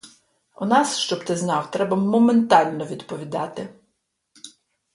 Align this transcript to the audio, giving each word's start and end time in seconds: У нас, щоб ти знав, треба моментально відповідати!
У 0.55 0.65
нас, 0.65 0.97
щоб 0.99 1.25
ти 1.25 1.35
знав, 1.35 1.71
треба 1.71 1.97
моментально 1.97 2.85
відповідати! 2.85 3.69